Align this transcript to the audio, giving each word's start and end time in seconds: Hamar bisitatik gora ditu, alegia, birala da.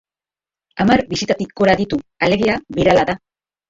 Hamar 0.85 1.03
bisitatik 1.13 1.55
gora 1.63 1.79
ditu, 1.85 2.03
alegia, 2.31 2.61
birala 2.81 3.11
da. 3.15 3.21